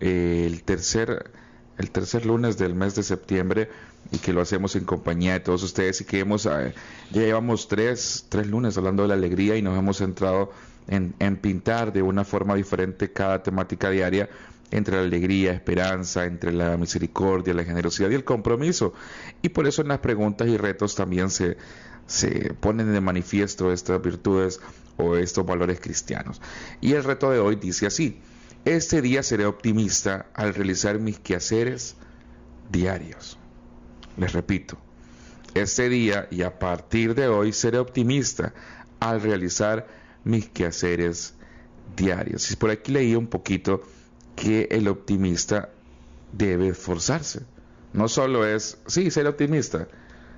[0.00, 1.32] eh, el tercer
[1.76, 3.70] el tercer lunes del mes de septiembre
[4.12, 6.74] y que lo hacemos en compañía de todos ustedes y que hemos, eh,
[7.10, 10.52] ya llevamos tres, tres lunes hablando de la alegría y nos hemos centrado
[10.88, 14.28] en, en pintar de una forma diferente cada temática diaria
[14.70, 18.94] entre la alegría, esperanza, entre la misericordia, la generosidad y el compromiso.
[19.42, 21.56] Y por eso en las preguntas y retos también se,
[22.06, 24.60] se ponen de manifiesto estas virtudes
[24.96, 26.40] o estos valores cristianos.
[26.80, 28.20] Y el reto de hoy dice así,
[28.64, 31.96] este día seré optimista al realizar mis quehaceres
[32.70, 33.39] diarios.
[34.20, 34.76] Les repito,
[35.54, 38.52] este día y a partir de hoy seré optimista
[39.00, 39.88] al realizar
[40.24, 41.32] mis quehaceres
[41.96, 42.50] diarios.
[42.50, 43.80] Y por aquí leí un poquito
[44.36, 45.70] que el optimista
[46.34, 47.46] debe esforzarse.
[47.94, 49.88] No solo es, sí, ser optimista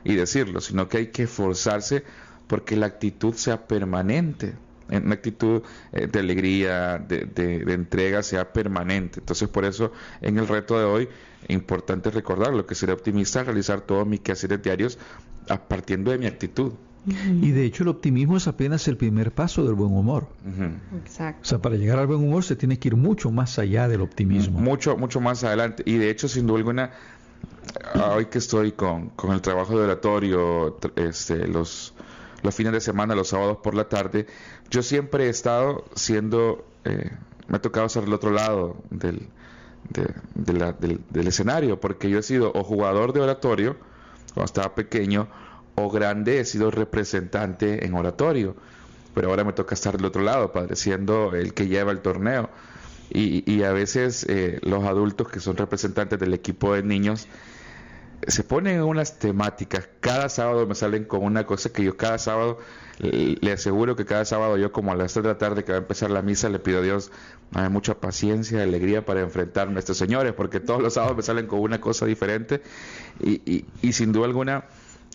[0.05, 2.05] y decirlo, sino que hay que esforzarse
[2.47, 4.55] porque la actitud sea permanente
[4.88, 9.21] una actitud eh, de alegría, de, de, entrega sea permanente.
[9.21, 11.09] Entonces, por eso, en el reto de hoy,
[11.49, 14.99] es importante recordar lo que será optimista, realizar todos mis quehaceres diarios
[15.49, 16.73] a partiendo de mi actitud.
[17.05, 20.29] Y de hecho el optimismo es apenas el primer paso del buen humor.
[21.05, 21.40] Exacto.
[21.42, 24.03] O sea, para llegar al buen humor se tiene que ir mucho más allá del
[24.03, 24.61] optimismo.
[24.61, 25.83] Mucho, mucho más adelante.
[25.85, 26.90] Y de hecho, sin duda alguna,
[28.14, 31.92] hoy que estoy con, con el trabajo de oratorio, este, los
[32.42, 34.27] los fines de semana, los sábados por la tarde,
[34.72, 37.11] yo siempre he estado siendo, eh,
[37.46, 39.28] me ha tocado ser el otro lado del,
[40.35, 43.76] del, escenario, porque yo he sido o jugador de oratorio,
[44.32, 45.28] cuando estaba pequeño,
[45.74, 48.56] o grande, he sido representante en oratorio,
[49.14, 52.48] pero ahora me toca estar del otro lado, padre, siendo el que lleva el torneo.
[53.11, 57.28] Y, y a veces eh, los adultos que son representantes del equipo de niños,
[58.26, 59.88] se ponen unas temáticas.
[60.00, 62.58] Cada sábado me salen con una cosa que yo cada sábado,
[63.00, 65.78] le aseguro que cada sábado yo como a las 3 de la tarde que va
[65.78, 67.11] a empezar la misa, le pido a Dios
[67.70, 71.61] mucha paciencia, alegría para enfrentarme a estos señores, porque todos los sábados me salen con
[71.61, 72.62] una cosa diferente
[73.20, 74.64] y, y, y sin duda alguna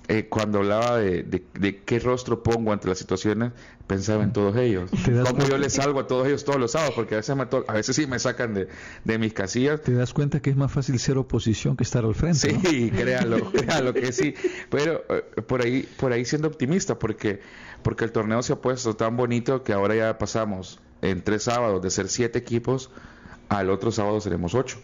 [0.10, 3.52] eh, cuando hablaba de, de, qué rostro pongo ante las situaciones,
[3.88, 4.90] pensaba en todos ellos.
[5.28, 7.36] Cómo yo les salgo a todos ellos todos los sábados, porque a veces,
[7.68, 8.70] a veces sí me sacan de,
[9.04, 9.82] de, mis casillas.
[9.82, 12.58] Te das cuenta que es más fácil ser oposición que estar al frente.
[12.58, 14.34] Sí, créalo, créalo que sí.
[14.70, 17.42] Pero eh, por ahí, por ahí siendo optimista, porque,
[17.82, 21.82] porque el torneo se ha puesto tan bonito que ahora ya pasamos en tres sábados
[21.82, 22.92] de ser siete equipos,
[23.50, 24.80] al otro sábado seremos ocho.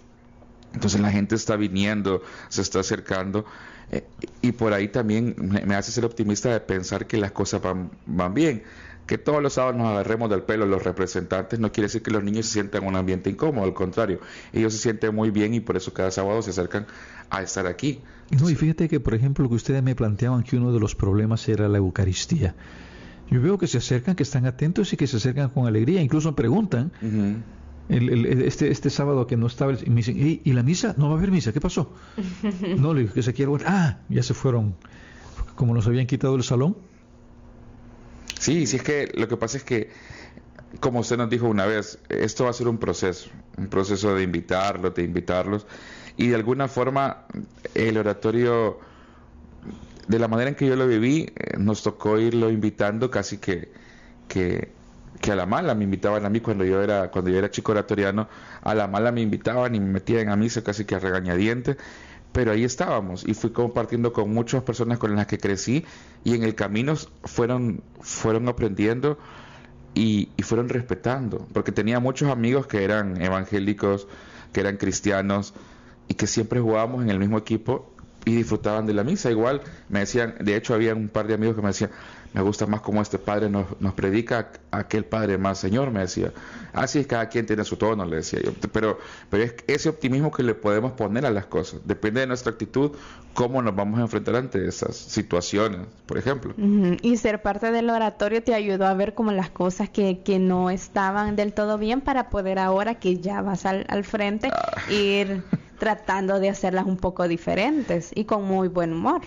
[0.74, 3.46] Entonces la gente está viniendo, se está acercando
[3.92, 4.04] eh,
[4.42, 8.34] y por ahí también me, hace ser optimista de pensar que las cosas van, van
[8.34, 8.64] bien.
[9.06, 12.24] Que todos los sábados nos agarremos del pelo los representantes no quiere decir que los
[12.24, 14.20] niños se sientan en un ambiente incómodo, al contrario,
[14.54, 16.88] ellos se sienten muy bien y por eso cada sábado se acercan
[17.30, 18.00] a estar aquí.
[18.32, 20.96] no, y fíjate que, por ejemplo, lo que ustedes me planteaban que uno de los
[20.96, 22.56] problemas era la Eucaristía.
[23.30, 26.36] Yo veo que se acercan, que están atentos y que se acercan con alegría, incluso
[26.36, 26.92] preguntan.
[27.90, 30.96] El, este, este sábado que no estaba, y me dicen, ¿y la misa?
[30.98, 31.94] No va a haber misa, ¿qué pasó?
[32.78, 34.76] no, le dije que se quiere, ah, ya se fueron,
[35.56, 36.78] como nos habían quitado el salón.
[38.40, 39.90] Sí, sí, es que lo que pasa es que,
[40.80, 44.24] como usted nos dijo una vez, esto va a ser un proceso, un proceso de
[44.24, 45.66] invitarlos, de invitarlos,
[46.18, 47.26] y de alguna forma
[47.74, 48.80] el oratorio,
[50.08, 53.72] de la manera en que yo lo viví, eh, nos tocó irlo invitando casi que,
[54.28, 54.72] que
[55.24, 57.72] que a la mala me invitaban a mí cuando yo era cuando yo era chico
[57.72, 58.28] oratoriano,
[58.62, 61.78] a la mala me invitaban y me metían a misa casi que a regañadientes,
[62.34, 65.86] pero ahí estábamos y fui compartiendo con muchas personas con las que crecí
[66.26, 69.18] y en el camino fueron fueron aprendiendo
[69.94, 74.10] y, y fueron respetando, porque tenía muchos amigos que eran evangélicos,
[74.52, 75.54] que eran cristianos
[76.10, 77.94] y que siempre jugábamos en el mismo equipo
[78.26, 79.32] y disfrutaban de la misa.
[79.32, 81.92] Igual me decían, de hecho había un par de amigos que me decían,
[82.34, 86.32] me gusta más como este padre nos, nos predica, aquel padre más señor, me decía.
[86.74, 88.52] Así es, cada quien tiene su tono, le decía yo.
[88.72, 88.98] Pero,
[89.30, 91.82] pero es ese optimismo que le podemos poner a las cosas.
[91.86, 92.92] Depende de nuestra actitud,
[93.36, 96.56] cómo nos vamos a enfrentar ante esas situaciones, por ejemplo.
[97.02, 100.72] Y ser parte del oratorio te ayudó a ver como las cosas que, que no
[100.72, 104.92] estaban del todo bien para poder ahora que ya vas al, al frente ah.
[104.92, 105.44] ir
[105.80, 109.22] tratando de hacerlas un poco diferentes y con muy buen humor.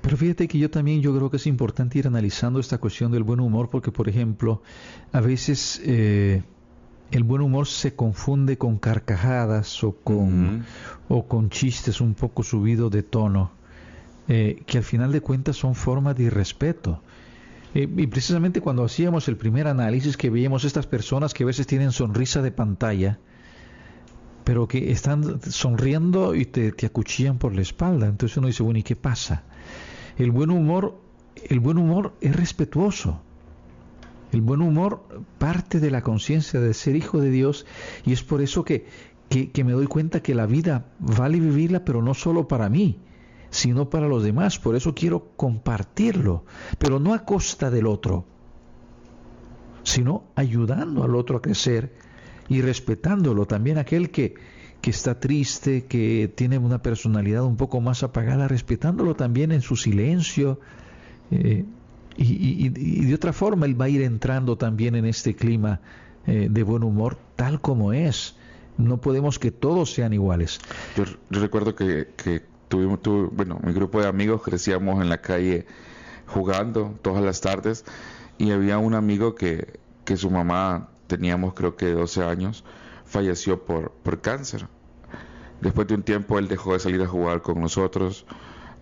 [0.00, 3.22] Pero fíjate que yo también yo creo que es importante ir analizando esta cuestión del
[3.22, 4.62] buen humor porque, por ejemplo,
[5.12, 6.42] a veces eh,
[7.10, 10.64] el buen humor se confunde con carcajadas o con,
[11.08, 13.52] o con chistes un poco subidos de tono,
[14.28, 17.00] eh, que al final de cuentas son formas de irrespeto.
[17.74, 21.66] Eh, y precisamente cuando hacíamos el primer análisis que veíamos estas personas que a veces
[21.66, 23.18] tienen sonrisa de pantalla,
[24.44, 28.06] pero que están sonriendo y te, te acuchillan por la espalda.
[28.06, 29.44] Entonces uno dice, bueno, ¿y qué pasa?
[30.16, 31.00] El buen humor,
[31.48, 33.20] el buen humor es respetuoso
[34.32, 35.04] el buen humor
[35.38, 37.66] parte de la conciencia de ser hijo de Dios
[38.04, 38.86] y es por eso que,
[39.28, 42.98] que, me doy cuenta que la vida vale vivirla, pero no solo para mí,
[43.50, 44.58] sino para los demás.
[44.58, 46.44] Por eso quiero compartirlo,
[46.78, 48.24] pero no a costa del otro,
[49.82, 51.94] sino ayudando al otro a crecer
[52.52, 53.46] y respetándolo.
[53.46, 54.34] También aquel que,
[54.82, 59.74] que está triste, que tiene una personalidad un poco más apagada, respetándolo también en su
[59.74, 60.60] silencio.
[61.30, 61.64] Eh,
[62.18, 65.80] y, de otra forma él va a ir entrando también en este clima
[66.26, 68.36] eh, de buen humor tal como es.
[68.76, 70.60] No podemos que todos sean iguales.
[70.94, 72.06] Yo, recuerdo que,
[72.68, 73.00] tuvimos,
[73.32, 75.64] bueno, mi grupo de amigos crecíamos en la calle
[76.26, 77.84] jugando todas las tardes
[78.36, 82.64] y había un amigo que, que su mamá, teníamos creo que 12 años,
[83.04, 84.66] falleció por, por cáncer.
[85.60, 88.24] Después de un tiempo él dejó de salir a jugar con nosotros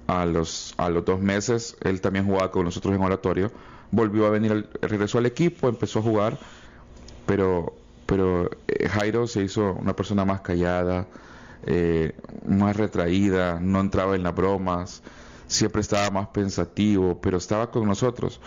[0.06, 3.50] a los, a los dos meses, él también jugaba con nosotros en oratorio,
[3.90, 6.38] volvió a venir, regresó al equipo, empezó a jugar,
[7.26, 7.74] pero,
[8.06, 11.08] pero eh, Jairo se hizo una persona más callada,
[11.66, 12.14] eh,
[12.46, 15.02] más retraída, no entraba en las bromas,
[15.48, 18.40] siempre estaba más pensativo, pero estaba con nosotros.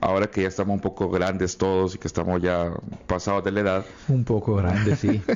[0.00, 2.72] Ahora que ya estamos un poco grandes todos y que estamos ya
[3.06, 3.86] pasados de la edad.
[4.08, 5.22] Un poco grandes, sí.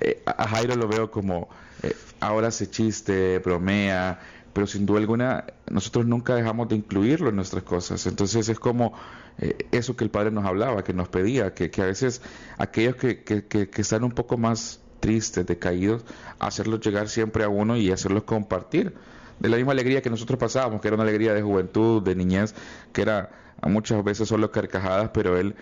[0.00, 1.48] Eh, a Jairo lo veo como,
[2.20, 4.20] ahora se chiste, bromea,
[4.52, 8.06] pero sin duda alguna nosotros nunca dejamos de incluirlo en nuestras cosas.
[8.06, 8.92] Entonces es como
[9.38, 12.22] eh, eso que el Padre nos hablaba, que nos pedía, que, a veces
[12.58, 16.04] aquellos que, que, que, están un poco más tristes, decaídos,
[16.38, 18.94] hacerlos llegar siempre a uno y hacerlos compartir.
[19.38, 22.54] De la misma alegría que nosotros pasábamos, que era una alegría de juventud, de niñez,
[22.92, 23.30] que era
[23.68, 25.54] muchas veces solo carcajadas, pero él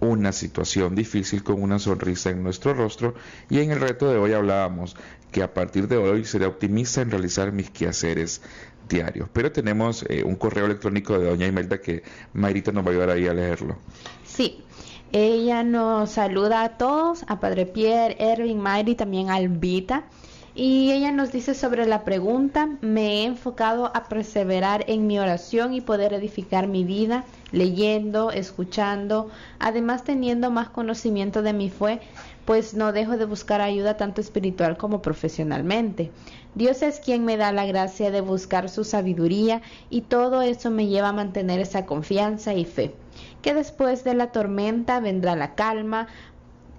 [0.00, 3.14] una situación difícil con una sonrisa en nuestro rostro
[3.48, 4.96] y en el reto de hoy hablábamos
[5.32, 8.42] que a partir de hoy seré optimista en realizar mis quehaceres
[8.88, 9.28] diarios.
[9.32, 12.02] Pero tenemos eh, un correo electrónico de doña Imelda que
[12.34, 13.76] Mayrita nos va a ayudar ahí a leerlo.
[14.24, 14.62] Sí,
[15.12, 20.04] ella nos saluda a todos, a Padre Pierre, Erwin, Mayri, también a Albita.
[20.58, 25.74] Y ella nos dice sobre la pregunta, me he enfocado a perseverar en mi oración
[25.74, 32.00] y poder edificar mi vida, leyendo, escuchando, además teniendo más conocimiento de mi fe,
[32.46, 36.10] pues no dejo de buscar ayuda tanto espiritual como profesionalmente.
[36.54, 40.86] Dios es quien me da la gracia de buscar su sabiduría y todo eso me
[40.86, 42.94] lleva a mantener esa confianza y fe
[43.42, 46.08] que después de la tormenta vendrá la calma,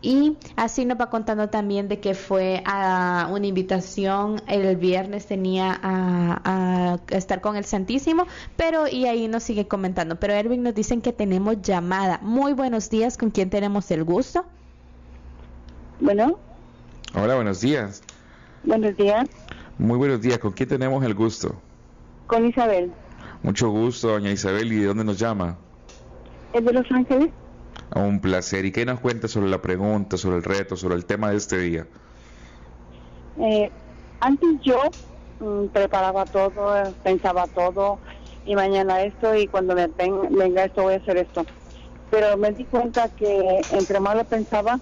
[0.01, 5.79] y así nos va contando también de que fue a una invitación el viernes tenía
[5.81, 10.15] a, estar con el Santísimo, pero y ahí nos sigue comentando.
[10.19, 12.19] Pero Erwin nos dicen que tenemos llamada.
[12.21, 14.45] Muy buenos días, ¿con quién tenemos el gusto?
[15.99, 16.37] Bueno.
[17.15, 18.03] Hola, buenos días.
[18.63, 19.27] Buenos días.
[19.79, 21.55] Muy buenos días, ¿con quién tenemos el gusto?
[22.27, 22.91] Con Isabel.
[23.41, 25.57] Mucho gusto, doña Isabel, ¿y de dónde nos llama?
[26.53, 27.29] Es de Los Ángeles.
[27.95, 28.65] Un placer.
[28.65, 31.57] ¿Y qué nos cuenta sobre la pregunta, sobre el reto, sobre el tema de este
[31.59, 31.87] día?
[33.37, 33.71] Eh,
[34.19, 34.81] antes yo
[35.39, 38.01] mm, preparaba todo, pensaba todo,
[38.43, 39.87] y mañana esto, y cuando me
[40.31, 41.43] venga esto voy a hacer esto.
[42.09, 44.81] Pero me di cuenta que entre más lo pensaba,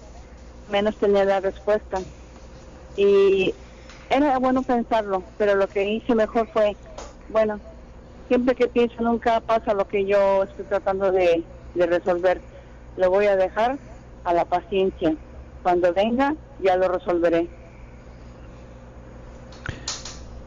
[0.66, 2.02] menos tenía la respuesta.
[2.96, 3.54] Y
[4.08, 6.78] era bueno pensarlo, pero lo que hice mejor fue,
[7.28, 7.60] bueno,
[8.28, 12.42] siempre que pienso nunca pasa lo que yo estoy tratando de de resolver.
[12.96, 13.78] Lo voy a dejar
[14.24, 15.14] a la paciencia.
[15.62, 17.48] Cuando venga, ya lo resolveré.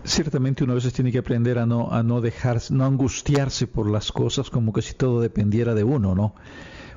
[0.03, 3.89] Ciertamente uno a veces tiene que aprender a no, a no dejarse, no angustiarse por
[3.89, 6.33] las cosas como que si todo dependiera de uno, ¿no?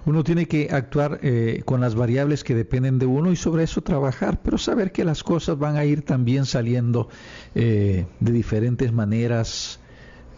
[0.04, 3.82] Uno tiene que actuar eh, con las variables que dependen de uno y sobre eso
[3.82, 7.08] trabajar, pero saber que las cosas van a ir también saliendo
[7.54, 9.81] eh, de diferentes maneras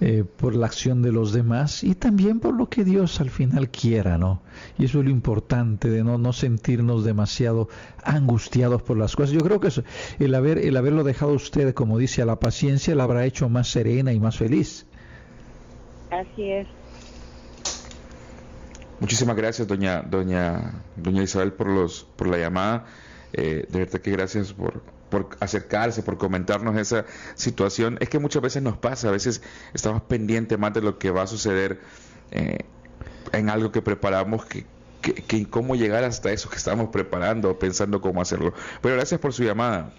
[0.01, 3.71] eh, por la acción de los demás y también por lo que Dios al final
[3.71, 4.43] quiera, ¿no?
[4.77, 7.69] Y eso es lo importante de no, no sentirnos demasiado
[8.03, 9.31] angustiados por las cosas.
[9.31, 9.85] Yo creo que eso,
[10.19, 13.69] el, haber, el haberlo dejado usted, como dice, a la paciencia, la habrá hecho más
[13.69, 14.87] serena y más feliz.
[16.11, 16.67] Así es.
[19.01, 22.87] Muchísimas gracias, doña, doña, doña Isabel, por los, por la llamada.
[23.33, 27.99] Eh, de verdad que gracias por, por acercarse, por comentarnos esa situación.
[28.01, 29.43] Es que muchas veces nos pasa, a veces
[29.73, 31.81] estamos pendientes más de lo que va a suceder
[32.31, 32.59] eh,
[33.33, 34.65] en algo que preparamos que,
[35.03, 38.55] que, cómo llegar hasta eso que estamos preparando, pensando cómo hacerlo.
[38.81, 39.93] Pero gracias por su llamada.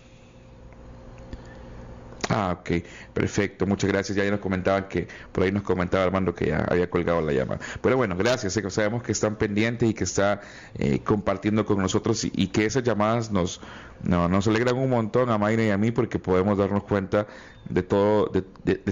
[2.30, 4.18] Ah, ok, perfecto, muchas gracias.
[4.18, 7.60] Ya nos comentaban que, por ahí nos comentaba Armando que ya había colgado la llamada.
[7.82, 10.42] Pero bueno, gracias, sabemos que están pendientes y que está
[10.76, 13.62] eh, compartiendo con nosotros y, que esas llamadas nos,
[14.04, 17.28] nos alegran un montón a Mayra y a mí porque podemos darnos cuenta
[17.70, 18.42] de todo, de,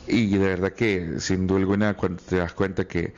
[0.07, 3.13] y de verdad que sin duda alguna cuando te das cuenta que,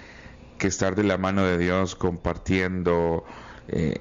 [0.59, 3.23] estar de la mano de Dios compartiendo,
[3.67, 3.99] eh,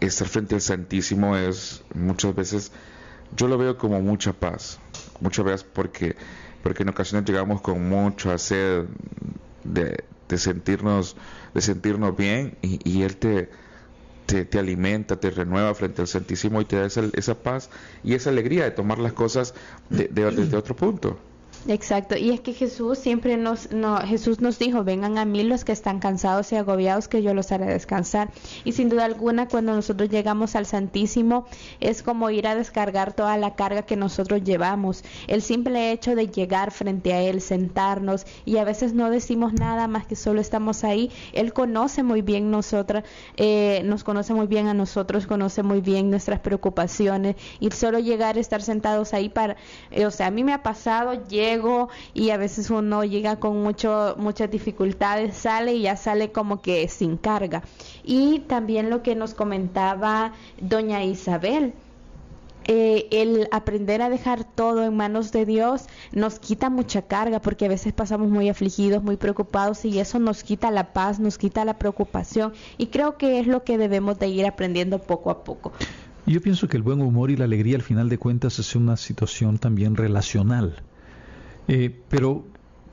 [0.00, 2.72] estar frente al Santísimo es muchas veces,
[3.36, 4.78] yo lo veo como mucha paz,
[5.20, 6.16] muchas veces porque,
[6.62, 8.84] porque en ocasiones llegamos con mucho sed
[9.64, 11.16] de, de sentirnos,
[11.54, 13.50] de sentirnos bien y, Él te,
[14.26, 17.70] te, alimenta, te renueva frente al Santísimo y te da esa, esa paz
[18.04, 19.54] y esa alegría de tomar las cosas
[19.88, 21.18] de, de, desde otro punto.
[21.68, 25.62] Exacto, y es que Jesús siempre nos, no, Jesús nos dijo, vengan a mí los
[25.66, 28.30] que están cansados y agobiados, que yo los haré descansar.
[28.64, 31.46] Y sin duda alguna, cuando nosotros llegamos al Santísimo,
[31.78, 35.04] es como ir a descargar toda la carga que nosotros llevamos.
[35.26, 39.86] El simple hecho de llegar frente a Él, sentarnos, y a veces no decimos nada
[39.86, 43.04] más que solo estamos ahí, Él conoce muy bien nosotras,
[43.36, 48.38] eh, nos conoce muy bien a nosotros, conoce muy bien nuestras preocupaciones, y solo llegar,
[48.38, 49.56] estar sentados ahí para,
[49.90, 51.22] eh, o sea, a mí me ha pasado,
[52.14, 56.86] y a veces uno llega con mucho, muchas dificultades, sale y ya sale como que
[56.88, 57.62] sin carga.
[58.04, 61.72] Y también lo que nos comentaba doña Isabel.
[62.66, 67.64] Eh, el aprender a dejar todo en manos de Dios nos quita mucha carga porque
[67.64, 71.64] a veces pasamos muy afligidos, muy preocupados y eso nos quita la paz, nos quita
[71.64, 75.72] la preocupación y creo que es lo que debemos de ir aprendiendo poco a poco.
[76.26, 78.96] Yo pienso que el buen humor y la alegría al final de cuentas es una
[78.96, 80.82] situación también relacional.
[81.72, 82.46] Eh, pero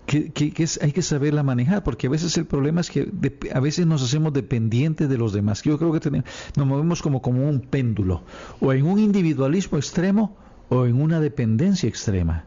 [0.06, 3.12] que, es, hay que saberla manejar, porque a veces el problema es que
[3.52, 5.64] a veces nos hacemos dependientes de los demás.
[5.64, 8.22] Yo creo que tenemos, nos movemos como, como un péndulo,
[8.60, 10.38] o en un individualismo extremo
[10.70, 12.46] o en una dependencia extrema.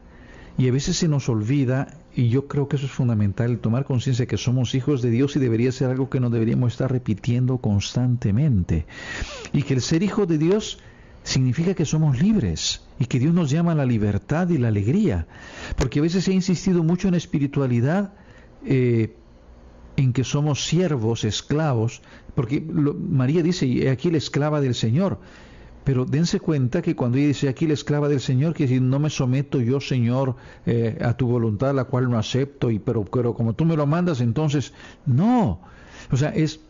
[0.56, 4.26] Y a veces se nos olvida, y yo creo que eso es fundamental, tomar conciencia
[4.26, 8.86] que somos hijos de Dios y debería ser algo que nos deberíamos estar repitiendo constantemente.
[9.52, 10.78] Y que el ser hijo de Dios
[11.22, 15.26] significa que somos libres y que Dios nos llama a la libertad y la alegría.
[15.76, 18.12] Porque a veces ha insistido mucho en espiritualidad,
[18.64, 19.16] eh,
[19.96, 22.02] en que somos siervos, esclavos,
[22.34, 25.18] porque María dice, aquí la esclava del Señor.
[25.84, 28.98] Pero dense cuenta que cuando ella dice aquí la esclava del Señor, que decir, no
[28.98, 33.34] me someto yo, Señor, eh, a tu voluntad, la cual no acepto, y pero, pero
[33.34, 34.74] como tú me lo mandas, entonces,
[35.06, 35.60] no.
[36.10, 36.60] O sea, es,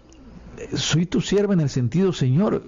[0.75, 2.63] soy tu sierva en el sentido, Señor,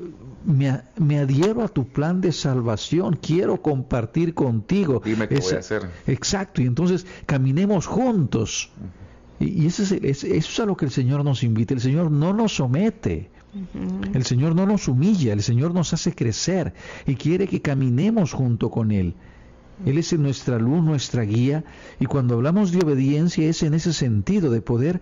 [0.44, 5.02] me, adhiero a tu plan de salvación, quiero compartir contigo.
[5.04, 5.82] Dime qué voy a hacer.
[6.06, 8.70] Exacto, y entonces caminemos juntos.
[9.40, 11.74] Y, eso, es, eso es a lo que el Señor nos invita.
[11.74, 13.30] El Señor no nos somete.
[14.14, 16.72] El Señor no nos humilla, el Señor nos hace crecer
[17.06, 19.14] y quiere que caminemos junto con Él.
[19.84, 21.64] Él es nuestra luz, nuestra guía,
[21.98, 25.00] y cuando hablamos de obediencia es en ese sentido, de poder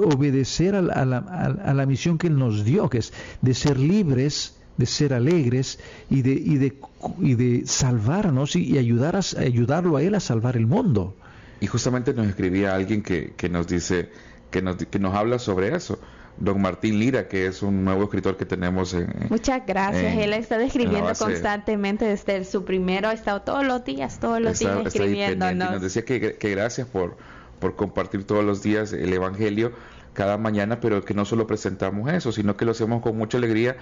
[0.00, 5.14] obedecer a la, misión que Él nos dio, que es de ser libres, de ser
[5.14, 6.78] alegres y de, y de,
[7.20, 11.16] y de salvarnos y, ayudar a, ayudarlo a Él a salvar el mundo.
[11.60, 14.10] Y justamente nos escribía alguien que, que nos dice,
[14.50, 15.98] que nos, que nos habla sobre eso
[16.38, 19.12] don Martín Lira, que es un nuevo escritor que tenemos en...
[19.28, 24.40] Muchas gracias, él está escribiendo constantemente desde su primero, ha estado todos los días, todos
[24.40, 25.52] los días escribiendo.
[25.54, 27.16] Nos decía que, que gracias por,
[27.60, 29.72] por compartir todos los días el Evangelio
[30.14, 33.76] cada mañana, pero que no solo presentamos eso, sino que lo hacemos con mucha alegría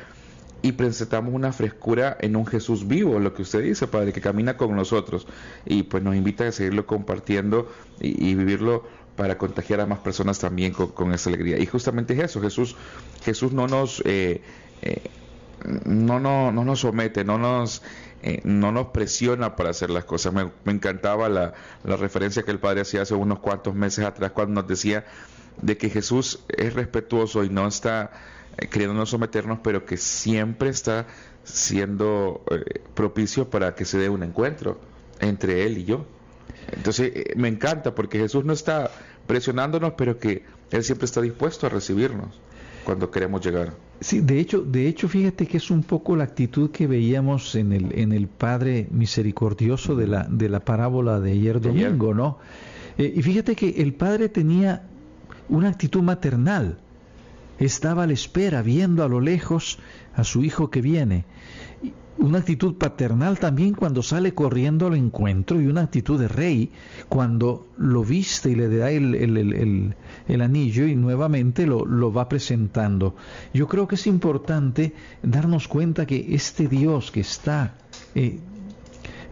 [0.62, 4.56] y presentamos una frescura en un Jesús vivo, lo que usted dice, Padre, que camina
[4.56, 5.26] con nosotros.
[5.64, 7.70] Y pues nos invita a seguirlo compartiendo
[8.00, 8.84] y vivirlo
[9.20, 11.58] para contagiar a más personas también con, esa alegría.
[11.58, 12.74] Y justamente es eso, Jesús,
[13.22, 14.40] Jesús no nos, eh,
[14.80, 15.10] eh,
[15.84, 17.82] no, no, no, nos somete, no nos,
[18.22, 20.32] eh, no nos presiona para hacer las cosas.
[20.32, 21.52] Me, encantaba la,
[21.84, 25.04] la, referencia que el Padre hacía hace unos cuantos meses atrás cuando nos decía
[25.60, 28.12] de que Jesús es respetuoso y no está
[28.70, 31.06] queriendo no someternos, pero que siempre está
[31.44, 32.42] siendo
[32.94, 34.80] propicio para que se dé un encuentro
[35.20, 36.06] entre Él y yo.
[36.72, 38.90] Entonces me encanta porque Jesús no está
[39.26, 42.40] presionándonos, pero que Él siempre está dispuesto a recibirnos
[42.84, 43.74] cuando queremos llegar.
[44.00, 47.72] Sí, de hecho, de hecho, fíjate que es un poco la actitud que veíamos en
[47.72, 52.38] el, en el Padre misericordioso de la, de la parábola de ayer domingo, ¿no?
[52.96, 54.82] Eh, y fíjate que el Padre tenía
[55.48, 56.78] una actitud maternal.
[57.58, 59.78] Estaba a la espera, viendo a lo lejos
[60.14, 61.26] a su hijo que viene
[62.18, 66.70] una actitud paternal también cuando sale corriendo al encuentro y una actitud de rey
[67.08, 73.16] cuando lo viste y le da el, el, anillo y nuevamente lo, lo, va presentando.
[73.54, 77.74] Yo creo que es importante darnos cuenta que este Dios que está...
[78.14, 78.40] Eh,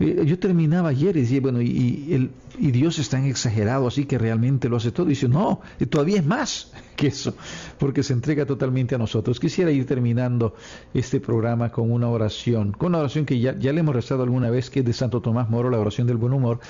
[0.01, 4.05] eh, yo terminaba ayer y decía, bueno, y, el, y Dios es tan exagerado así
[4.05, 5.07] que realmente lo hace todo.
[5.07, 7.35] Y dice, no, todavía es más que eso,
[7.79, 9.41] porque se entrega totalmente a nosotros.
[9.41, 10.55] Quisiera ir terminando
[10.95, 14.51] este programa con una oración, con una oración que ya, ya le hemos rezado alguna
[14.51, 16.61] vez, que es de Santo Tomás Moro, la oración del buen humor.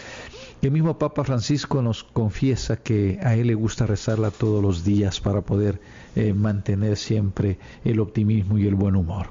[0.61, 5.20] El mismo Papa Francisco nos confiesa que a él le gusta rezarla todos los días
[5.20, 5.81] para poder
[6.16, 9.29] eh, mantener siempre el optimismo y el buen humor.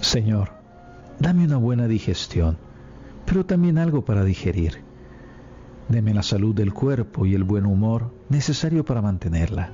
[0.00, 0.63] Señor,
[1.18, 2.56] dame una buena digestión
[3.24, 4.82] pero también algo para digerir.
[5.88, 9.70] Deme la salud del cuerpo y el buen humor necesario para mantenerla.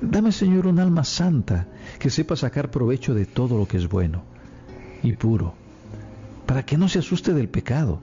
[0.00, 1.68] Dame, Señor, un alma santa
[1.98, 4.22] que sepa sacar provecho de todo lo que es bueno
[5.02, 5.54] y puro,
[6.46, 8.00] para que no se asuste del pecado,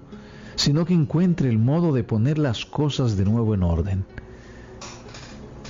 [0.56, 4.06] sino que encuentre el modo de poner las cosas de nuevo en orden.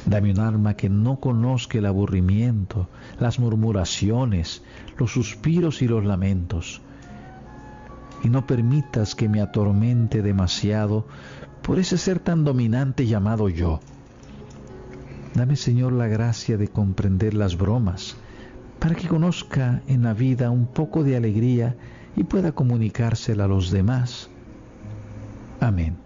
[0.05, 2.87] Dame un alma que no conozca el aburrimiento,
[3.19, 4.63] las murmuraciones,
[4.97, 6.81] los suspiros y los lamentos,
[8.23, 11.07] y no permitas que me atormente demasiado
[11.63, 13.79] por ese ser tan dominante llamado yo.
[15.33, 18.15] Dame, Señor, la gracia de comprender las bromas,
[18.79, 21.75] para que conozca en la vida un poco de alegría
[22.15, 24.29] y pueda comunicársela a los demás.
[25.59, 26.04] Amén.